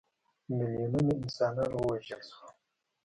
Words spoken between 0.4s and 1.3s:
په میلیونونو